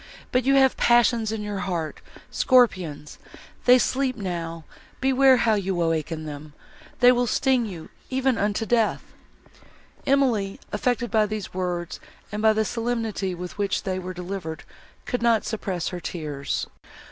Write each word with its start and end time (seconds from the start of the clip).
—But 0.31 0.45
you 0.45 0.55
have 0.55 0.75
passions 0.77 1.31
in 1.31 1.43
your 1.43 1.59
heart,—scorpions; 1.59 3.19
they 3.65 3.77
sleep 3.77 4.15
now—beware 4.15 5.37
how 5.37 5.53
you 5.53 5.79
awaken 5.79 6.25
them!—they 6.25 7.11
will 7.11 7.27
sting 7.27 7.67
you, 7.67 7.89
even 8.09 8.35
unto 8.35 8.65
death!" 8.65 9.03
Emily, 10.07 10.59
affected 10.71 11.11
by 11.11 11.27
these 11.27 11.53
words 11.53 11.99
and 12.31 12.41
by 12.41 12.51
the 12.53 12.65
solemnity, 12.65 13.35
with 13.35 13.59
which 13.59 13.83
they 13.83 13.99
were 13.99 14.15
delivered, 14.15 14.63
could 15.05 15.21
not 15.21 15.45
suppress 15.45 15.89
her 15.89 15.99
tears. 15.99 16.65